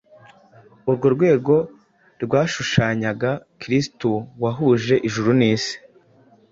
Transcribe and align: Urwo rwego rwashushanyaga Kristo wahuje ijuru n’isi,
Urwo 0.89 1.07
rwego 1.15 1.53
rwashushanyaga 2.23 3.31
Kristo 3.61 4.09
wahuje 4.43 4.93
ijuru 5.07 5.29
n’isi, 5.39 5.75